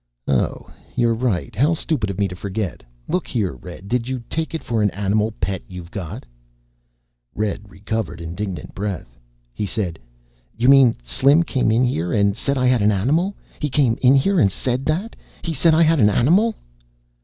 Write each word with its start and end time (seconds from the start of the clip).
"Oh, 0.27 0.67
you're 0.95 1.13
right. 1.13 1.53
How 1.55 1.75
stupid 1.75 2.09
of 2.09 2.17
me 2.17 2.27
to 2.27 2.35
forget. 2.35 2.81
Look 3.07 3.27
here, 3.27 3.51
Red, 3.53 3.87
did 3.87 4.07
you 4.07 4.23
take 4.31 4.55
it 4.55 4.63
for 4.63 4.81
an 4.81 4.89
animal 4.89 5.31
pet 5.39 5.61
you've 5.67 5.91
got?" 5.91 6.25
Red 7.35 7.69
recovered 7.69 8.19
indignant 8.19 8.73
breath. 8.73 9.15
He 9.53 9.67
said, 9.67 9.99
"You 10.57 10.69
mean 10.69 10.95
Slim 11.03 11.43
came 11.43 11.69
in 11.69 11.83
here 11.83 12.11
and 12.13 12.35
said 12.35 12.57
I 12.57 12.65
had 12.65 12.81
an 12.81 12.91
animal? 12.91 13.35
He 13.59 13.69
came 13.69 13.95
in 14.01 14.15
here 14.15 14.39
and 14.39 14.51
said 14.51 14.85
that? 14.85 15.15
He 15.43 15.53
said 15.53 15.75
I 15.75 15.83
had 15.83 15.99
an 15.99 16.09
animal?" 16.09 16.55